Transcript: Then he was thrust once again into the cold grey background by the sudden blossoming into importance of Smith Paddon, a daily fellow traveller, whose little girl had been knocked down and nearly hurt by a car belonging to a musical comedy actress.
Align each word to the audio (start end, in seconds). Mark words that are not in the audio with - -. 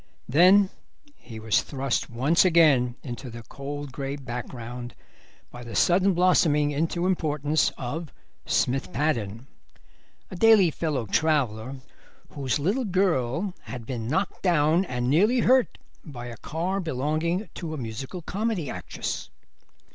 Then 0.27 0.71
he 1.15 1.39
was 1.39 1.61
thrust 1.61 2.09
once 2.09 2.43
again 2.43 2.95
into 3.03 3.29
the 3.29 3.43
cold 3.43 3.91
grey 3.91 4.15
background 4.15 4.95
by 5.51 5.63
the 5.63 5.75
sudden 5.75 6.15
blossoming 6.15 6.71
into 6.71 7.05
importance 7.05 7.69
of 7.77 8.11
Smith 8.47 8.91
Paddon, 8.91 9.45
a 10.31 10.35
daily 10.35 10.71
fellow 10.71 11.05
traveller, 11.05 11.75
whose 12.29 12.57
little 12.57 12.85
girl 12.85 13.53
had 13.65 13.85
been 13.85 14.07
knocked 14.07 14.41
down 14.41 14.85
and 14.85 15.07
nearly 15.07 15.41
hurt 15.41 15.77
by 16.03 16.25
a 16.25 16.37
car 16.37 16.79
belonging 16.79 17.47
to 17.53 17.75
a 17.75 17.77
musical 17.77 18.23
comedy 18.23 18.71
actress. 18.71 19.29